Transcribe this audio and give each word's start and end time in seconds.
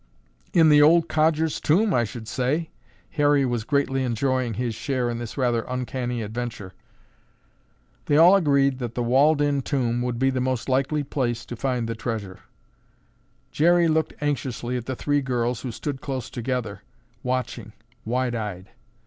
"In 0.51 0.69
the 0.69 0.81
old 0.81 1.07
codger's 1.07 1.61
tomb, 1.61 1.93
I 1.93 2.05
should 2.05 2.27
say." 2.27 2.71
Harry 3.11 3.45
was 3.45 3.63
greatly 3.63 4.03
enjoying 4.03 4.55
his 4.55 4.73
share 4.73 5.11
in 5.11 5.19
this 5.19 5.37
rather 5.37 5.63
uncanny 5.67 6.23
adventure. 6.23 6.73
They 8.07 8.17
all 8.17 8.35
agreed 8.35 8.79
that 8.79 8.95
the 8.95 9.03
walled 9.03 9.43
in 9.43 9.61
tomb 9.61 10.01
would 10.01 10.17
be 10.17 10.31
the 10.31 10.41
most 10.41 10.67
likely 10.67 11.03
place 11.03 11.45
to 11.45 11.55
find 11.55 11.87
the 11.87 11.93
treasure. 11.93 12.39
Jerry 13.51 13.87
looked 13.87 14.15
anxiously 14.21 14.75
at 14.75 14.87
the 14.87 14.95
three 14.95 15.21
girls 15.21 15.61
who 15.61 15.71
stood 15.71 16.01
close 16.01 16.31
together 16.31 16.81
watching, 17.23 17.71
wide 18.03 18.33
eyed. 18.33 18.69